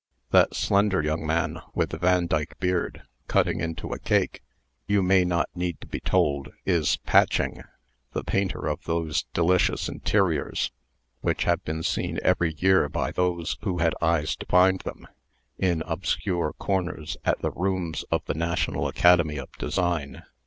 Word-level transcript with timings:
"That 0.31 0.55
slender 0.55 1.03
young 1.03 1.27
man 1.27 1.59
with 1.75 1.91
the 1.91 1.99
Vandyke 1.99 2.57
beard, 2.59 3.03
cutting 3.27 3.59
into 3.59 3.93
a 3.93 3.99
cake, 3.99 4.41
you 4.87 5.03
may 5.03 5.23
not 5.23 5.47
need 5.53 5.79
to 5.81 5.85
be 5.85 5.99
told, 5.99 6.49
is 6.65 6.97
Patching, 7.05 7.61
the 8.13 8.23
painter 8.23 8.65
of 8.67 8.83
those 8.85 9.25
delicious 9.35 9.87
interiors 9.87 10.71
which 11.19 11.43
have 11.43 11.63
been 11.63 11.83
seen 11.83 12.17
every 12.23 12.55
year 12.57 12.89
by 12.89 13.11
those 13.11 13.57
who 13.61 13.77
had 13.77 13.93
eyes 14.01 14.35
to 14.37 14.45
find 14.47 14.79
them, 14.79 15.05
in 15.59 15.83
obscure 15.85 16.53
corners 16.53 17.15
at 17.23 17.39
the 17.43 17.51
rooms 17.51 18.03
of 18.09 18.25
the 18.25 18.33
National 18.33 18.87
Academy 18.87 19.37
of 19.37 19.51
Design. 19.59 20.23